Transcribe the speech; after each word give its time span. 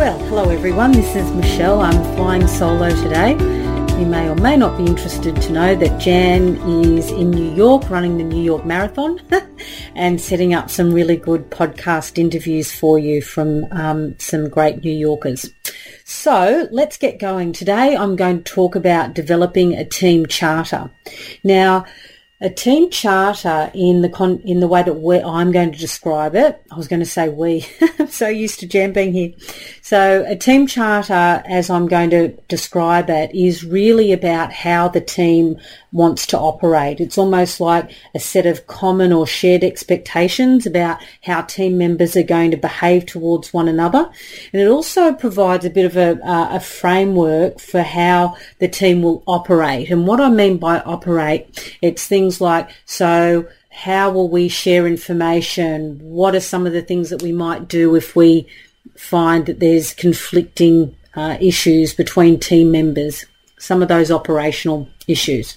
Well, 0.00 0.18
hello 0.18 0.48
everyone, 0.48 0.92
this 0.92 1.14
is 1.14 1.30
Michelle. 1.32 1.82
I'm 1.82 2.02
flying 2.16 2.48
solo 2.48 2.88
today. 2.88 3.32
You 4.00 4.06
may 4.06 4.30
or 4.30 4.34
may 4.34 4.56
not 4.56 4.78
be 4.78 4.86
interested 4.86 5.36
to 5.36 5.52
know 5.52 5.74
that 5.74 6.00
Jan 6.00 6.56
is 6.56 7.10
in 7.10 7.30
New 7.30 7.52
York 7.52 7.90
running 7.90 8.16
the 8.16 8.24
New 8.24 8.42
York 8.42 8.64
Marathon 8.64 9.20
and 9.94 10.18
setting 10.18 10.54
up 10.54 10.70
some 10.70 10.94
really 10.94 11.16
good 11.16 11.50
podcast 11.50 12.16
interviews 12.16 12.72
for 12.72 12.98
you 12.98 13.20
from 13.20 13.66
um, 13.72 14.18
some 14.18 14.48
great 14.48 14.82
New 14.82 14.90
Yorkers. 14.90 15.52
So 16.06 16.66
let's 16.70 16.96
get 16.96 17.18
going. 17.18 17.52
Today 17.52 17.94
I'm 17.94 18.16
going 18.16 18.42
to 18.42 18.54
talk 18.54 18.76
about 18.76 19.12
developing 19.12 19.74
a 19.74 19.84
team 19.84 20.24
charter. 20.24 20.90
Now, 21.44 21.84
a 22.42 22.48
team 22.48 22.88
charter 22.90 23.70
in 23.74 24.00
the 24.00 24.08
con- 24.08 24.40
in 24.44 24.60
the 24.60 24.66
way 24.66 24.82
that 24.82 25.26
I'm 25.26 25.52
going 25.52 25.72
to 25.72 25.78
describe 25.78 26.34
it. 26.34 26.62
I 26.70 26.76
was 26.76 26.88
going 26.88 27.00
to 27.00 27.06
say 27.06 27.28
we. 27.28 27.66
I'm 27.98 28.08
so 28.08 28.28
used 28.28 28.60
to 28.60 28.66
Jan 28.66 28.92
being 28.92 29.12
here. 29.12 29.32
So 29.82 30.24
a 30.26 30.36
team 30.36 30.66
charter, 30.66 31.42
as 31.46 31.68
I'm 31.68 31.86
going 31.86 32.10
to 32.10 32.28
describe 32.48 33.10
it, 33.10 33.34
is 33.34 33.64
really 33.64 34.12
about 34.12 34.52
how 34.52 34.88
the 34.88 35.00
team 35.00 35.58
wants 35.92 36.24
to 36.26 36.38
operate. 36.38 37.00
It's 37.00 37.18
almost 37.18 37.60
like 37.60 37.90
a 38.14 38.20
set 38.20 38.46
of 38.46 38.66
common 38.66 39.12
or 39.12 39.26
shared 39.26 39.64
expectations 39.64 40.64
about 40.64 41.02
how 41.22 41.42
team 41.42 41.76
members 41.76 42.16
are 42.16 42.22
going 42.22 42.52
to 42.52 42.56
behave 42.56 43.06
towards 43.06 43.52
one 43.52 43.68
another. 43.68 44.10
And 44.52 44.62
it 44.62 44.68
also 44.68 45.12
provides 45.12 45.64
a 45.64 45.70
bit 45.70 45.84
of 45.84 45.96
a, 45.96 46.24
uh, 46.24 46.56
a 46.56 46.60
framework 46.60 47.58
for 47.58 47.82
how 47.82 48.36
the 48.60 48.68
team 48.68 49.02
will 49.02 49.22
operate. 49.26 49.90
And 49.90 50.06
what 50.06 50.20
I 50.20 50.30
mean 50.30 50.58
by 50.58 50.80
operate, 50.80 51.76
it's 51.82 52.06
things 52.06 52.29
like, 52.38 52.68
so 52.84 53.48
how 53.70 54.10
will 54.10 54.28
we 54.28 54.48
share 54.48 54.86
information? 54.86 55.98
What 56.02 56.34
are 56.34 56.40
some 56.40 56.66
of 56.66 56.74
the 56.74 56.82
things 56.82 57.08
that 57.08 57.22
we 57.22 57.32
might 57.32 57.66
do 57.66 57.94
if 57.94 58.14
we 58.14 58.46
find 58.94 59.46
that 59.46 59.60
there's 59.60 59.94
conflicting 59.94 60.94
uh, 61.14 61.38
issues 61.40 61.94
between 61.94 62.38
team 62.38 62.70
members? 62.70 63.24
Some 63.58 63.80
of 63.80 63.88
those 63.88 64.10
operational 64.10 64.88
issues. 65.06 65.56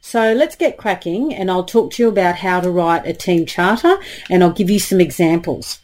So 0.00 0.34
let's 0.34 0.56
get 0.56 0.76
cracking 0.76 1.34
and 1.34 1.50
I'll 1.50 1.64
talk 1.64 1.92
to 1.92 2.02
you 2.02 2.08
about 2.08 2.36
how 2.36 2.60
to 2.60 2.70
write 2.70 3.06
a 3.06 3.14
team 3.14 3.46
charter 3.46 3.96
and 4.28 4.42
I'll 4.42 4.52
give 4.52 4.68
you 4.68 4.78
some 4.78 5.00
examples. 5.00 5.80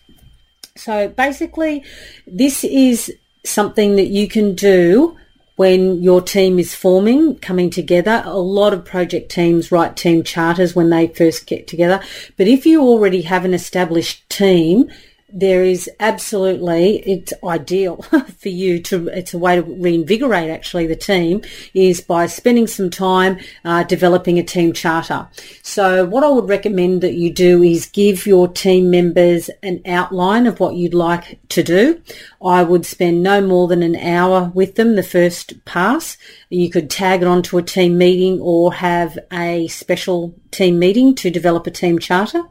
So 0.76 1.08
basically 1.08 1.84
this 2.26 2.62
is 2.64 3.12
something 3.44 3.96
that 3.96 4.08
you 4.08 4.28
can 4.28 4.54
do 4.54 5.16
when 5.60 6.02
your 6.02 6.22
team 6.22 6.58
is 6.58 6.74
forming, 6.74 7.36
coming 7.36 7.68
together. 7.68 8.22
A 8.24 8.38
lot 8.38 8.72
of 8.72 8.82
project 8.82 9.30
teams 9.30 9.70
write 9.70 9.94
team 9.94 10.22
charters 10.22 10.74
when 10.74 10.88
they 10.88 11.06
first 11.06 11.46
get 11.46 11.66
together. 11.66 12.00
But 12.38 12.48
if 12.48 12.64
you 12.64 12.80
already 12.80 13.20
have 13.20 13.44
an 13.44 13.52
established 13.52 14.26
team, 14.30 14.90
there 15.32 15.64
is 15.64 15.88
absolutely 16.00 16.98
it's 16.98 17.32
ideal 17.44 18.02
for 18.38 18.48
you 18.48 18.80
to 18.80 19.08
it's 19.08 19.34
a 19.34 19.38
way 19.38 19.56
to 19.56 19.62
reinvigorate 19.62 20.50
actually 20.50 20.86
the 20.86 20.96
team 20.96 21.42
is 21.74 22.00
by 22.00 22.26
spending 22.26 22.66
some 22.66 22.90
time 22.90 23.38
uh, 23.64 23.82
developing 23.84 24.38
a 24.38 24.42
team 24.42 24.72
charter. 24.72 25.28
So 25.62 26.04
what 26.04 26.24
i 26.24 26.28
would 26.28 26.48
recommend 26.48 27.02
that 27.02 27.14
you 27.14 27.32
do 27.32 27.62
is 27.62 27.86
give 27.86 28.26
your 28.26 28.48
team 28.48 28.90
members 28.90 29.50
an 29.62 29.80
outline 29.86 30.46
of 30.46 30.60
what 30.60 30.74
you'd 30.74 30.94
like 30.94 31.38
to 31.50 31.62
do. 31.62 32.00
I 32.42 32.62
would 32.62 32.86
spend 32.86 33.22
no 33.22 33.40
more 33.40 33.68
than 33.68 33.82
an 33.82 33.96
hour 33.96 34.50
with 34.54 34.76
them 34.76 34.96
the 34.96 35.02
first 35.02 35.64
pass. 35.64 36.16
You 36.48 36.70
could 36.70 36.90
tag 36.90 37.22
it 37.22 37.28
onto 37.28 37.58
a 37.58 37.62
team 37.62 37.98
meeting 37.98 38.40
or 38.40 38.72
have 38.74 39.18
a 39.32 39.68
special 39.68 40.34
team 40.50 40.78
meeting 40.78 41.14
to 41.16 41.30
develop 41.30 41.66
a 41.66 41.70
team 41.70 41.98
charter. 41.98 42.42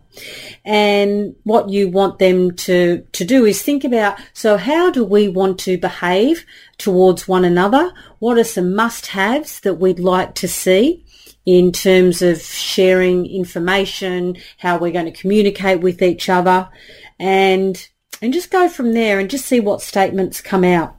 And 0.66 1.36
what 1.44 1.70
you 1.70 1.90
want 1.90 2.20
them 2.20 2.56
to, 2.56 3.06
to 3.12 3.26
do 3.26 3.46
is 3.46 3.62
think 3.62 3.84
about, 3.84 4.20
so 4.34 4.58
how 4.58 4.92
do 4.92 5.04
we 5.04 5.28
want 5.28 5.60
to 5.62 5.78
behave 5.78 6.46
towards 6.78 7.28
one 7.28 7.46
another? 7.46 7.92
What 8.20 8.38
are 8.38 8.44
some 8.44 8.76
must-haves 8.76 9.60
that 9.62 9.76
we'd 9.76 10.00
like 10.00 10.36
to 10.36 10.48
see? 10.48 11.06
in 11.46 11.72
terms 11.72 12.22
of 12.22 12.40
sharing 12.40 13.26
information, 13.26 14.38
how 14.60 14.78
we're 14.78 14.92
going 14.92 15.12
to 15.12 15.20
communicate 15.20 15.80
with 15.80 16.00
each 16.02 16.30
other 16.30 16.70
and 17.18 17.90
and 18.22 18.34
just 18.34 18.52
go 18.52 18.70
from 18.70 18.94
there 18.94 19.20
and 19.20 19.30
just 19.30 19.46
see 19.46 19.60
what 19.60 19.82
statements 19.82 20.42
come 20.42 20.64
out 20.64 20.99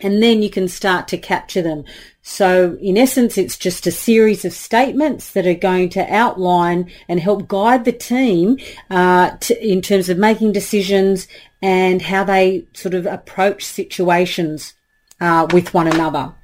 and 0.00 0.22
then 0.22 0.42
you 0.42 0.50
can 0.50 0.68
start 0.68 1.08
to 1.08 1.18
capture 1.18 1.62
them. 1.62 1.84
So 2.22 2.76
in 2.80 2.96
essence, 2.96 3.38
it's 3.38 3.56
just 3.56 3.86
a 3.86 3.92
series 3.92 4.44
of 4.44 4.52
statements 4.52 5.32
that 5.32 5.46
are 5.46 5.54
going 5.54 5.90
to 5.90 6.14
outline 6.14 6.90
and 7.08 7.20
help 7.20 7.48
guide 7.48 7.84
the 7.84 7.92
team 7.92 8.58
uh, 8.90 9.36
to, 9.36 9.66
in 9.66 9.80
terms 9.82 10.08
of 10.08 10.18
making 10.18 10.52
decisions 10.52 11.28
and 11.62 12.02
how 12.02 12.24
they 12.24 12.66
sort 12.74 12.94
of 12.94 13.06
approach 13.06 13.64
situations 13.64 14.74
uh, 15.20 15.46
with 15.52 15.72
one 15.72 15.86
another. 15.86 16.34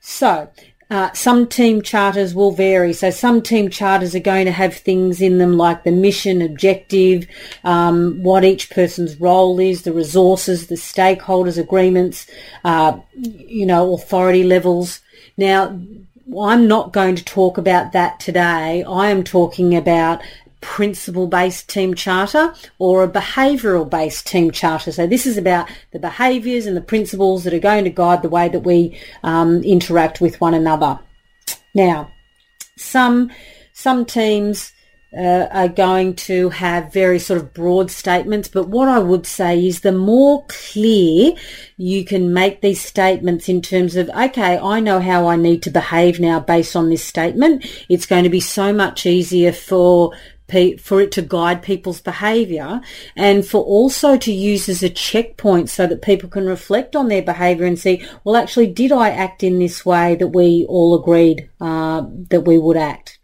So 0.00 0.50
uh, 0.88 1.12
some 1.12 1.48
team 1.48 1.82
charters 1.82 2.34
will 2.34 2.52
vary. 2.52 2.92
So 2.92 3.10
some 3.10 3.42
team 3.42 3.70
charters 3.70 4.14
are 4.14 4.20
going 4.20 4.46
to 4.46 4.52
have 4.52 4.74
things 4.74 5.20
in 5.20 5.38
them 5.38 5.56
like 5.56 5.82
the 5.82 5.90
mission, 5.90 6.40
objective, 6.42 7.26
um, 7.64 8.22
what 8.22 8.44
each 8.44 8.70
person's 8.70 9.20
role 9.20 9.58
is, 9.58 9.82
the 9.82 9.92
resources, 9.92 10.68
the 10.68 10.76
stakeholders 10.76 11.58
agreements, 11.58 12.28
uh, 12.64 12.98
you 13.14 13.66
know, 13.66 13.94
authority 13.94 14.44
levels. 14.44 15.00
Now, 15.36 15.78
I'm 16.38 16.68
not 16.68 16.92
going 16.92 17.16
to 17.16 17.24
talk 17.24 17.58
about 17.58 17.92
that 17.92 18.20
today. 18.20 18.84
I 18.84 19.10
am 19.10 19.24
talking 19.24 19.76
about 19.76 20.22
principle-based 20.66 21.68
team 21.68 21.94
charter 21.94 22.52
or 22.78 23.04
a 23.04 23.08
behavioural-based 23.08 24.26
team 24.26 24.50
charter. 24.50 24.90
So 24.90 25.06
this 25.06 25.24
is 25.24 25.38
about 25.38 25.68
the 25.92 26.00
behaviours 26.00 26.66
and 26.66 26.76
the 26.76 26.80
principles 26.80 27.44
that 27.44 27.54
are 27.54 27.60
going 27.60 27.84
to 27.84 27.90
guide 27.90 28.22
the 28.22 28.28
way 28.28 28.48
that 28.48 28.64
we 28.64 29.00
um, 29.22 29.62
interact 29.62 30.20
with 30.20 30.40
one 30.40 30.54
another. 30.54 30.98
Now, 31.72 32.10
some 32.76 33.30
some 33.72 34.04
teams 34.04 34.72
uh, 35.16 35.46
are 35.52 35.68
going 35.68 36.14
to 36.14 36.48
have 36.48 36.92
very 36.92 37.20
sort 37.20 37.40
of 37.40 37.54
broad 37.54 37.90
statements, 37.90 38.48
but 38.48 38.68
what 38.68 38.88
I 38.88 38.98
would 38.98 39.24
say 39.24 39.64
is 39.64 39.80
the 39.80 39.92
more 39.92 40.44
clear 40.48 41.34
you 41.76 42.04
can 42.04 42.34
make 42.34 42.60
these 42.60 42.80
statements 42.80 43.48
in 43.48 43.62
terms 43.62 43.94
of, 43.94 44.10
okay, 44.10 44.58
I 44.58 44.80
know 44.80 45.00
how 45.00 45.28
I 45.28 45.36
need 45.36 45.62
to 45.62 45.70
behave 45.70 46.18
now 46.18 46.40
based 46.40 46.74
on 46.74 46.90
this 46.90 47.04
statement, 47.04 47.64
it's 47.88 48.06
going 48.06 48.24
to 48.24 48.30
be 48.30 48.40
so 48.40 48.72
much 48.72 49.06
easier 49.06 49.52
for 49.52 50.12
for 50.48 51.00
it 51.00 51.12
to 51.12 51.22
guide 51.22 51.62
people's 51.62 52.00
behaviour 52.00 52.80
and 53.16 53.46
for 53.46 53.62
also 53.64 54.16
to 54.16 54.32
use 54.32 54.68
as 54.68 54.82
a 54.82 54.88
checkpoint 54.88 55.68
so 55.68 55.86
that 55.86 56.02
people 56.02 56.28
can 56.28 56.46
reflect 56.46 56.94
on 56.94 57.08
their 57.08 57.22
behaviour 57.22 57.66
and 57.66 57.78
see, 57.78 58.04
well, 58.24 58.36
actually, 58.36 58.68
did 58.68 58.92
I 58.92 59.10
act 59.10 59.42
in 59.42 59.58
this 59.58 59.84
way 59.84 60.14
that 60.16 60.28
we 60.28 60.64
all 60.68 60.94
agreed 60.94 61.48
uh, 61.60 62.04
that 62.30 62.42
we 62.42 62.58
would 62.58 62.76
act? 62.76 63.15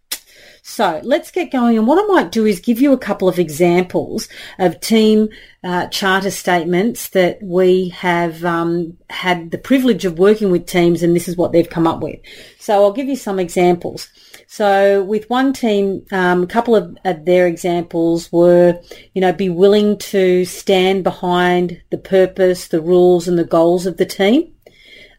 So 0.64 1.00
let's 1.02 1.32
get 1.32 1.50
going. 1.50 1.76
And 1.76 1.88
what 1.88 1.98
I 1.98 2.06
might 2.06 2.30
do 2.30 2.46
is 2.46 2.60
give 2.60 2.80
you 2.80 2.92
a 2.92 2.98
couple 2.98 3.28
of 3.28 3.40
examples 3.40 4.28
of 4.60 4.78
team 4.78 5.28
uh, 5.64 5.88
charter 5.88 6.30
statements 6.30 7.08
that 7.10 7.42
we 7.42 7.88
have 7.88 8.44
um, 8.44 8.96
had 9.10 9.50
the 9.50 9.58
privilege 9.58 10.04
of 10.04 10.20
working 10.20 10.52
with 10.52 10.66
teams, 10.66 11.02
and 11.02 11.16
this 11.16 11.26
is 11.26 11.37
what 11.37 11.50
they've 11.50 11.69
come 11.69 11.88
up 11.88 12.00
with. 12.00 12.20
So 12.60 12.75
I'll 12.75 12.92
give 12.92 13.08
you 13.08 13.16
some 13.16 13.40
examples. 13.40 14.08
So 14.46 15.02
with 15.02 15.28
one 15.28 15.52
team, 15.52 16.06
um, 16.12 16.44
a 16.44 16.46
couple 16.46 16.76
of, 16.76 16.96
of, 17.04 17.25
their 17.25 17.48
examples 17.48 18.31
were, 18.31 18.81
you 19.14 19.20
know, 19.20 19.32
be 19.32 19.48
willing 19.48 19.98
to 19.98 20.44
stand 20.44 21.02
behind 21.02 21.82
the 21.90 21.98
purpose, 21.98 22.69
the 22.69 22.81
rules 22.81 23.26
and 23.26 23.37
the 23.37 23.44
goals 23.44 23.84
of 23.84 23.96
the 23.96 24.06
team, 24.06 24.52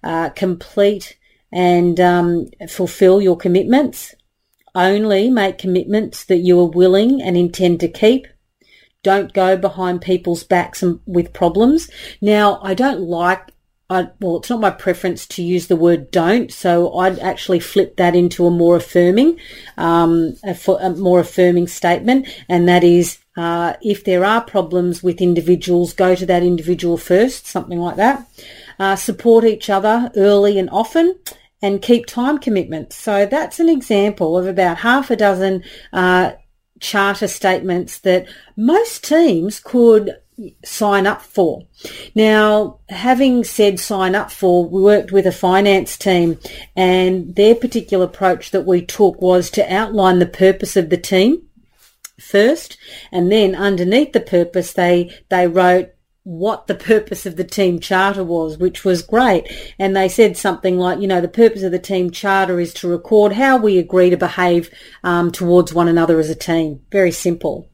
uh, 0.03 0.29
complete 0.29 1.17
and 1.51 1.99
um, 1.99 2.47
fulfill 2.69 3.21
your 3.21 3.35
commitments, 3.35 4.15
only 4.75 5.29
make 5.29 5.57
commitments 5.57 6.23
that 6.25 6.37
you 6.37 6.59
are 6.59 6.65
willing 6.65 7.21
and 7.21 7.37
intend 7.37 7.79
to 7.81 7.87
keep, 7.87 8.27
don't 9.03 9.33
go 9.33 9.57
behind 9.57 10.01
people's 10.01 10.43
backs 10.43 10.83
with 11.05 11.33
problems. 11.33 11.89
Now, 12.21 12.59
I 12.63 12.73
don't 12.73 13.01
like 13.01 13.51
I, 13.89 14.07
well, 14.21 14.37
it's 14.37 14.49
not 14.49 14.61
my 14.61 14.71
preference 14.71 15.27
to 15.27 15.43
use 15.43 15.67
the 15.67 15.75
word 15.75 16.09
don't, 16.09 16.51
so 16.51 16.95
I'd 16.97 17.19
actually 17.19 17.59
flip 17.59 17.97
that 17.97 18.15
into 18.15 18.47
a 18.47 18.51
more 18.51 18.77
affirming, 18.77 19.37
um, 19.77 20.35
a, 20.43 20.57
a 20.79 20.89
more 20.91 21.19
affirming 21.19 21.67
statement, 21.67 22.27
and 22.49 22.67
that 22.67 22.83
is 22.83 23.19
uh, 23.37 23.73
if 23.81 24.03
there 24.03 24.23
are 24.25 24.41
problems 24.41 25.03
with 25.03 25.21
individuals, 25.21 25.93
go 25.93 26.15
to 26.15 26.25
that 26.25 26.43
individual 26.43 26.97
first, 26.97 27.45
something 27.45 27.77
like 27.77 27.97
that. 27.97 28.25
uh, 28.79 28.95
support 28.95 29.43
each 29.43 29.69
other 29.69 30.11
early 30.15 30.59
and 30.59 30.69
often, 30.69 31.17
and 31.63 31.81
keep 31.81 32.05
time 32.05 32.37
commitments. 32.37 32.97
So 32.97 33.25
that's 33.25 33.59
an 33.59 33.69
example 33.69 34.37
of 34.37 34.45
about 34.45 34.79
half 34.79 35.09
a 35.09 35.15
dozen 35.15 35.63
uh, 35.93 36.33
charter 36.81 37.27
statements 37.27 37.99
that 37.99 38.27
most 38.57 39.05
teams 39.05 39.61
could 39.61 40.17
sign 40.65 41.07
up 41.07 41.21
for. 41.21 41.63
Now, 42.15 42.79
having 42.89 43.45
said 43.45 43.79
sign 43.79 44.13
up 44.13 44.29
for, 44.29 44.67
we 44.67 44.81
worked 44.81 45.13
with 45.13 45.25
a 45.25 45.31
finance 45.31 45.97
team 45.97 46.37
and 46.75 47.33
their 47.35 47.55
particular 47.55 48.05
approach 48.05 48.51
that 48.51 48.65
we 48.65 48.85
took 48.85 49.21
was 49.21 49.49
to 49.51 49.73
outline 49.73 50.19
the 50.19 50.25
purpose 50.25 50.75
of 50.75 50.89
the 50.89 50.97
team 50.97 51.43
first 52.19 52.77
and 53.11 53.31
then 53.31 53.55
underneath 53.55 54.13
the 54.13 54.19
purpose 54.19 54.73
they 54.73 55.11
they 55.29 55.47
wrote 55.47 55.92
what 56.23 56.67
the 56.67 56.75
purpose 56.75 57.25
of 57.25 57.35
the 57.35 57.43
team 57.43 57.79
charter 57.79 58.23
was, 58.23 58.57
which 58.57 58.85
was 58.85 59.01
great. 59.01 59.51
And 59.77 59.95
they 59.95 60.07
said 60.07 60.37
something 60.37 60.77
like, 60.77 60.99
you 60.99 61.07
know, 61.07 61.21
the 61.21 61.27
purpose 61.27 61.63
of 61.63 61.71
the 61.71 61.79
team 61.79 62.11
charter 62.11 62.59
is 62.59 62.73
to 62.75 62.87
record 62.87 63.33
how 63.33 63.57
we 63.57 63.77
agree 63.77 64.09
to 64.09 64.17
behave 64.17 64.69
um, 65.03 65.31
towards 65.31 65.73
one 65.73 65.87
another 65.87 66.19
as 66.19 66.29
a 66.29 66.35
team. 66.35 66.81
Very 66.91 67.11
simple. 67.11 67.69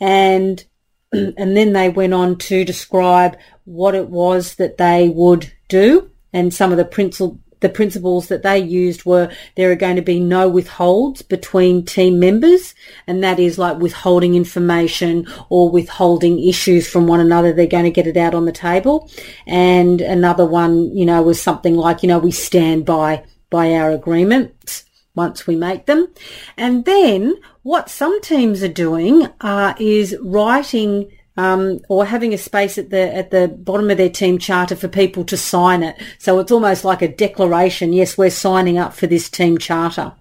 And 0.00 0.64
and 1.12 1.56
then 1.56 1.72
they 1.72 1.88
went 1.88 2.14
on 2.14 2.36
to 2.36 2.64
describe 2.64 3.36
what 3.64 3.94
it 3.94 4.08
was 4.08 4.56
that 4.56 4.78
they 4.78 5.08
would 5.08 5.52
do 5.68 6.10
and 6.32 6.52
some 6.52 6.70
of 6.70 6.78
the 6.78 6.84
principal 6.84 7.38
the 7.60 7.68
principles 7.68 8.28
that 8.28 8.42
they 8.42 8.58
used 8.58 9.04
were 9.04 9.30
there 9.56 9.70
are 9.70 9.76
going 9.76 9.96
to 9.96 10.02
be 10.02 10.20
no 10.20 10.48
withholds 10.48 11.22
between 11.22 11.84
team 11.84 12.18
members 12.18 12.74
and 13.06 13.22
that 13.22 13.38
is 13.38 13.58
like 13.58 13.78
withholding 13.78 14.34
information 14.34 15.26
or 15.48 15.70
withholding 15.70 16.42
issues 16.42 16.88
from 16.88 17.06
one 17.06 17.20
another 17.20 17.52
they're 17.52 17.66
going 17.66 17.84
to 17.84 17.90
get 17.90 18.06
it 18.06 18.16
out 18.16 18.34
on 18.34 18.44
the 18.44 18.52
table. 18.52 19.10
And 19.46 20.00
another 20.00 20.46
one 20.46 20.96
you 20.96 21.06
know 21.06 21.22
was 21.22 21.40
something 21.40 21.76
like 21.76 22.02
you 22.02 22.08
know 22.08 22.18
we 22.18 22.30
stand 22.30 22.84
by 22.84 23.24
by 23.50 23.72
our 23.72 23.90
agreements 23.90 24.84
once 25.14 25.46
we 25.46 25.56
make 25.56 25.86
them. 25.86 26.08
And 26.56 26.84
then 26.84 27.34
what 27.62 27.90
some 27.90 28.20
teams 28.22 28.62
are 28.62 28.68
doing 28.68 29.26
uh, 29.40 29.74
is 29.78 30.16
writing 30.22 31.10
um, 31.38 31.78
or 31.88 32.04
having 32.04 32.34
a 32.34 32.38
space 32.38 32.76
at 32.78 32.90
the 32.90 33.14
at 33.14 33.30
the 33.30 33.46
bottom 33.46 33.88
of 33.90 33.96
their 33.96 34.10
team 34.10 34.38
charter 34.38 34.74
for 34.74 34.88
people 34.88 35.24
to 35.24 35.36
sign 35.36 35.84
it. 35.84 35.96
So 36.18 36.40
it's 36.40 36.50
almost 36.50 36.84
like 36.84 37.00
a 37.00 37.08
declaration. 37.08 37.92
Yes, 37.92 38.18
we're 38.18 38.28
signing 38.30 38.76
up 38.76 38.92
for 38.92 39.06
this 39.06 39.30
team 39.30 39.56
charter. 39.56 40.12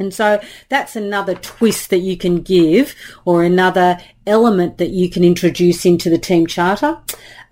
And 0.00 0.12
so 0.12 0.40
that's 0.70 0.96
another 0.96 1.34
twist 1.34 1.90
that 1.90 1.98
you 1.98 2.16
can 2.16 2.40
give 2.40 2.94
or 3.24 3.44
another 3.44 3.98
element 4.26 4.78
that 4.78 4.90
you 4.90 5.10
can 5.10 5.22
introduce 5.22 5.84
into 5.84 6.08
the 6.10 6.18
team 6.18 6.46
charter 6.46 6.98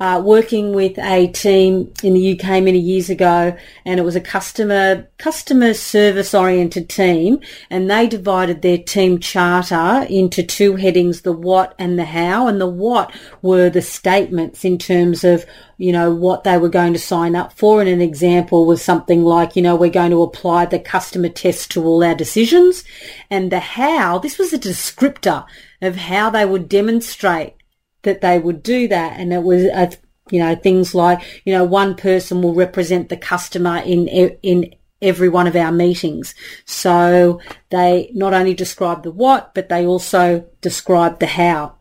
uh, 0.01 0.23
working 0.25 0.73
with 0.73 0.97
a 0.99 1.27
team 1.29 1.93
in 2.03 2.15
the 2.15 2.33
UK 2.39 2.63
many 2.63 2.79
years 2.79 3.11
ago, 3.11 3.57
and 3.85 3.99
it 3.99 4.05
was 4.05 4.15
a 4.15 4.21
customer 4.21 5.09
customer 5.19 5.75
service 5.75 6.35
oriented 6.35 6.89
team, 6.89 7.41
and 7.69 7.91
they 7.91 8.07
divided 8.07 8.63
their 8.63 8.79
team 8.79 9.19
charter 9.19 10.07
into 10.09 10.43
two 10.43 10.77
headings: 10.77 11.23
the 11.23 11.33
what 11.33 11.75
and 11.79 11.99
the 11.99 12.05
how. 12.05 12.47
And 12.47 12.61
the 12.61 12.69
what 12.69 13.13
were 13.43 13.71
the 13.71 13.83
statements 13.83 14.65
in 14.65 14.79
terms 14.79 15.25
of 15.25 15.45
you 15.79 15.93
know 15.93 16.13
what 16.13 16.45
they 16.45 16.59
were 16.59 16.69
going 16.69 16.93
to 16.93 16.99
sign 16.99 17.35
up 17.35 17.53
for. 17.53 17.81
And 17.81 17.89
an 17.89 18.03
example 18.03 18.67
was 18.67 18.83
something 18.83 19.25
like, 19.25 19.57
you 19.57 19.63
know, 19.63 19.77
we're 19.77 19.91
going 19.91 20.11
to 20.11 20.23
apply 20.23 20.67
the 20.67 20.79
customer 20.79 21.31
test 21.31 21.71
to 21.71 21.85
all 21.85 22.05
our 22.05 22.15
decisions, 22.15 22.85
and 23.31 23.51
the 23.51 23.61
how. 23.61 24.19
This 24.19 24.39
was 24.39 24.53
a 24.53 24.59
descriptor 24.59 25.47
of 25.81 25.97
how 25.97 26.29
they 26.31 26.45
would 26.45 26.69
demonstrate 26.69 27.55
that 28.03 28.21
they 28.21 28.39
would 28.39 28.63
do 28.63 28.89
that. 28.89 29.19
And 29.19 29.33
it 29.33 29.43
was, 29.43 29.65
uh, 29.65 29.91
you 30.31 30.41
know, 30.41 30.55
things 30.55 30.95
like, 30.95 31.21
you 31.45 31.53
know, 31.53 31.65
one 31.65 31.95
person 31.95 32.43
will 32.43 32.55
represent 32.55 33.09
the 33.09 33.17
customer 33.17 33.79
in, 33.79 34.09
in 34.43 34.75
every 35.01 35.29
one 35.29 35.47
of 35.47 35.57
our 35.57 35.73
meetings. 35.73 36.35
So 36.65 37.41
they 37.71 38.11
not 38.15 38.35
only 38.35 38.55
describe 38.55 39.05
the 39.05 39.11
what, 39.11 39.55
but 39.55 39.69
they 39.69 39.87
also 39.87 40.45
describe 40.61 41.21
the 41.21 41.27
how. 41.27 41.77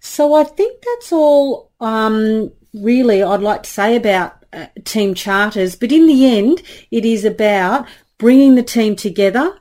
So 0.00 0.34
I 0.34 0.44
think 0.44 0.82
that's 0.82 1.12
all, 1.12 1.72
um, 1.80 2.52
really 2.76 3.22
I'd 3.22 3.40
like 3.40 3.64
to 3.64 3.70
say 3.70 3.96
about 3.96 4.44
uh, 4.52 4.66
team 4.84 5.14
charters. 5.14 5.76
But 5.76 5.92
in 5.92 6.06
the 6.06 6.26
end, 6.36 6.62
it 6.90 7.04
is 7.04 7.24
about 7.24 7.86
bringing 8.18 8.54
the 8.54 8.62
team 8.62 8.96
together, 8.96 9.58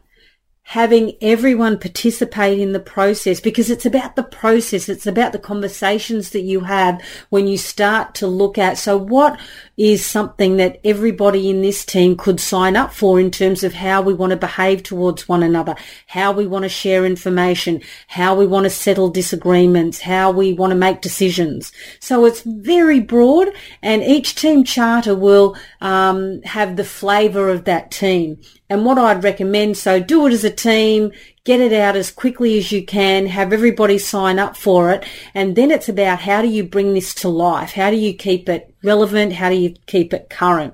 having 0.64 1.14
everyone 1.22 1.78
participate 1.78 2.60
in 2.60 2.72
the 2.72 2.80
process 2.80 3.40
because 3.40 3.70
it's 3.70 3.86
about 3.86 4.16
the 4.16 4.24
process. 4.24 4.90
It's 4.90 5.06
about 5.06 5.32
the 5.32 5.40
conversations 5.40 6.32
that 6.32 6.42
you 6.42 6.62
have 6.62 7.02
when 7.30 7.48
you 7.48 7.58
start 7.58 8.16
to 8.16 8.28
look 8.28 8.58
at, 8.58 8.78
so 8.78 8.98
what 8.98 9.40
is 9.78 10.06
something 10.06 10.58
that 10.58 10.80
everybody 10.84 11.50
in 11.50 11.62
this 11.62 11.84
team 11.84 12.16
could 12.16 12.40
sign 12.40 12.76
up 12.76 12.94
for 12.94 13.20
in 13.20 13.30
terms 13.30 13.64
of 13.64 13.74
how 13.74 14.02
we 14.02 14.14
want 14.14 14.32
to 14.32 14.38
behave 14.38 14.84
towards 14.84 15.28
one 15.28 15.44
another, 15.44 15.76
how 16.08 16.32
we 16.32 16.48
want 16.48 16.64
to 16.64 16.70
share 16.70 17.06
information, 17.06 17.82
how 18.08 18.36
we 18.36 18.48
want 18.48 18.64
to 18.64 18.70
settle 18.70 19.10
disagreements, 19.10 20.00
how 20.00 20.32
we 20.32 20.54
want 20.54 20.72
to 20.72 20.78
make 20.78 21.02
decisions. 21.02 21.74
So 22.00 22.26
it's 22.26 22.42
very 22.42 23.02
broad 23.02 23.50
and 23.82 24.02
each 24.02 24.36
team 24.36 24.64
charter 24.64 25.14
will 25.14 25.58
um, 25.82 26.42
have 26.44 26.78
the 26.78 26.86
flavour 26.86 27.50
of 27.50 27.66
that 27.66 27.92
team. 27.92 28.40
And 28.70 28.86
what 28.86 28.98
I'd 28.98 29.24
recommend, 29.24 29.78
so 29.78 30.00
do 30.00 30.26
it 30.26 30.34
as 30.34 30.44
a 30.44 30.50
team, 30.50 31.12
get 31.44 31.60
it 31.60 31.72
out 31.72 31.96
as 31.96 32.10
quickly 32.10 32.58
as 32.58 32.72
you 32.72 32.84
can, 32.84 33.28
have 33.28 33.54
everybody 33.54 34.00
sign 34.00 34.40
up 34.40 34.58
for 34.58 34.90
it. 34.92 35.06
And 35.36 35.56
then 35.56 35.70
it's 35.70 35.88
about 35.88 36.20
how 36.20 36.42
do 36.42 36.48
you 36.48 36.64
bring 36.64 36.94
this 36.94 37.14
to 37.16 37.30
life? 37.30 37.74
How 37.74 37.92
do 37.92 37.98
you 37.98 38.14
keep 38.14 38.50
it 38.50 38.74
relevant? 38.86 39.34
How 39.34 39.50
do 39.50 39.56
you 39.56 39.76
keep 39.88 40.14
it 40.14 40.30
current? 40.30 40.74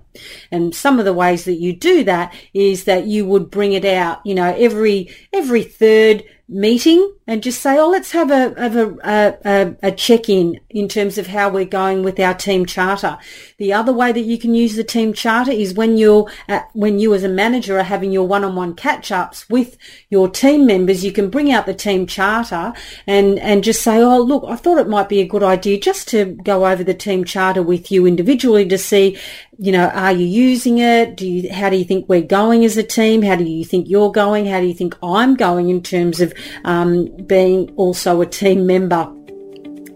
And 0.52 0.76
some 0.76 1.00
of 1.00 1.06
the 1.06 1.14
ways 1.14 1.46
that 1.46 1.56
you 1.56 1.74
do 1.74 2.04
that 2.04 2.34
is 2.54 2.84
that 2.84 3.08
you 3.08 3.26
would 3.26 3.50
bring 3.50 3.74
it 3.74 3.86
out, 3.86 4.26
you 4.26 4.36
know, 4.36 4.54
every, 4.58 5.16
every 5.34 5.64
third 5.64 6.24
meeting 6.52 7.14
and 7.28 7.42
just 7.42 7.62
say, 7.62 7.80
oh, 7.80 7.90
let's 7.90 8.12
have 8.12 8.30
a 8.30 8.54
have 8.60 8.76
a, 8.76 9.38
a, 9.46 9.76
a 9.84 9.92
check 9.92 10.28
in 10.28 10.60
in 10.70 10.90
terms 10.90 11.18
of 11.18 11.28
how 11.28 11.50
we're 11.50 11.66
going 11.66 12.04
with 12.04 12.20
our 12.20 12.34
team 12.34 12.66
charter. 12.66 13.18
The 13.58 13.72
other 13.72 13.94
way 13.94 14.12
that 14.12 14.22
you 14.22 14.38
can 14.38 14.54
use 14.54 14.76
the 14.76 14.84
team 14.84 15.14
charter 15.14 15.52
is 15.52 15.74
when 15.74 15.98
you're 15.98 16.30
uh, 16.50 16.60
when 16.74 17.00
you 17.00 17.14
as 17.14 17.24
a 17.24 17.30
manager 17.30 17.80
are 17.80 17.84
having 17.84 18.12
your 18.12 18.28
one 18.28 18.44
on 18.44 18.56
one 18.56 18.76
catch 18.76 19.12
ups 19.12 19.50
with 19.50 19.78
your 20.10 20.28
team 20.28 20.66
members, 20.66 21.06
you 21.06 21.14
can 21.14 21.30
bring 21.30 21.52
out 21.52 21.66
the 21.66 21.74
team 21.74 22.06
charter 22.06 22.74
and 23.08 23.40
and 23.40 23.64
just 23.64 23.82
say, 23.82 24.02
oh, 24.02 24.20
look, 24.20 24.44
I 24.46 24.58
thought 24.58 24.80
it 24.80 24.90
might 24.90 25.10
be 25.10 25.22
a 25.22 25.28
good 25.28 25.44
idea 25.44 25.80
just 25.80 26.10
to 26.10 26.26
go 26.44 26.66
over 26.66 26.84
the 26.84 26.94
team 26.94 27.24
charter 27.24 27.64
with 27.64 27.92
you 27.92 28.06
individually 28.06 28.68
to 28.68 28.78
see 28.78 29.18
you 29.62 29.72
know, 29.72 29.90
are 29.90 30.12
you 30.12 30.26
using 30.26 30.80
it? 30.80 31.16
Do 31.16 31.28
you, 31.28 31.54
how 31.54 31.70
do 31.70 31.76
you 31.76 31.86
think 31.86 32.10
we're 32.10 32.24
going 32.24 32.66
as 32.66 32.78
a 32.78 32.84
team? 32.84 33.22
How 33.22 33.36
do 33.36 33.44
you 33.44 33.64
think 33.64 33.88
you're 33.88 34.12
going? 34.12 34.48
How 34.48 34.60
do 34.60 34.66
you 34.66 34.74
think 34.74 34.98
I'm 35.04 35.36
going 35.36 35.70
in 35.70 35.84
terms 35.84 36.20
of 36.20 36.34
um, 36.66 37.06
being 37.28 37.70
also 37.76 38.22
a 38.22 38.26
team 38.26 38.66
member 38.66 39.08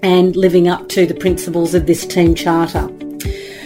and 0.04 0.36
living 0.36 0.68
up 0.68 0.88
to 0.90 1.08
the 1.08 1.16
principles 1.16 1.74
of 1.74 1.88
this 1.88 2.06
team 2.06 2.36
charter? 2.36 2.88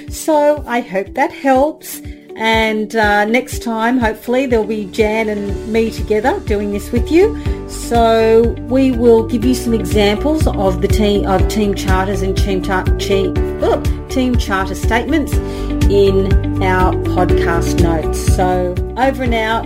So 0.09 0.63
I 0.65 0.79
hope 0.79 1.15
that 1.15 1.33
helps. 1.33 1.99
And 2.37 2.95
uh, 2.95 3.25
next 3.25 3.61
time, 3.61 3.97
hopefully, 3.97 4.45
there'll 4.45 4.65
be 4.65 4.85
Jan 4.85 5.27
and 5.27 5.67
me 5.67 5.91
together 5.91 6.39
doing 6.45 6.71
this 6.71 6.93
with 6.93 7.11
you. 7.11 7.37
So 7.67 8.55
we 8.69 8.91
will 8.91 9.27
give 9.27 9.43
you 9.43 9.53
some 9.53 9.73
examples 9.73 10.47
of 10.47 10.81
the 10.81 10.87
team 10.87 11.27
of 11.27 11.45
team 11.49 11.75
charters 11.75 12.21
and 12.21 12.37
team, 12.37 12.63
char- 12.63 12.85
team, 12.99 13.33
oh, 13.61 13.83
team 14.09 14.37
charter 14.37 14.75
statements 14.75 15.33
in 15.33 16.61
our 16.63 16.93
podcast 16.93 17.81
notes. 17.81 18.35
So 18.35 18.75
over 18.97 19.23
and 19.23 19.33
out. 19.33 19.65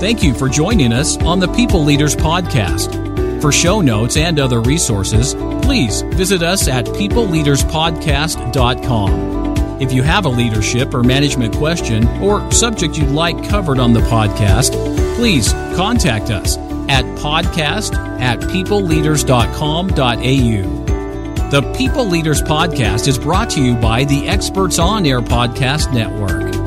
Thank 0.00 0.22
you 0.22 0.32
for 0.34 0.48
joining 0.48 0.92
us 0.92 1.16
on 1.18 1.40
the 1.40 1.48
People 1.48 1.82
Leaders 1.84 2.14
Podcast. 2.16 2.98
For 3.42 3.52
show 3.52 3.80
notes 3.80 4.16
and 4.16 4.38
other 4.40 4.60
resources, 4.60 5.34
please 5.62 6.02
visit 6.02 6.42
us 6.42 6.68
at 6.68 6.84
peopleleaderspodcast.com. 6.86 9.80
If 9.80 9.92
you 9.92 10.02
have 10.02 10.26
a 10.26 10.28
leadership 10.28 10.92
or 10.92 11.02
management 11.02 11.54
question 11.54 12.06
or 12.22 12.50
subject 12.52 12.98
you'd 12.98 13.08
like 13.10 13.48
covered 13.48 13.78
on 13.78 13.94
the 13.94 14.00
podcast, 14.00 14.72
please 15.16 15.52
contact 15.74 16.30
us 16.30 16.58
at 16.88 17.04
podcast 17.18 17.94
at 18.20 18.40
peopleleaders.com.au. 18.40 20.89
The 21.50 21.62
People 21.76 22.06
Leaders 22.06 22.40
Podcast 22.40 23.08
is 23.08 23.18
brought 23.18 23.50
to 23.50 23.60
you 23.60 23.74
by 23.74 24.04
the 24.04 24.28
Experts 24.28 24.78
on 24.78 25.04
Air 25.04 25.20
Podcast 25.20 25.92
Network. 25.92 26.59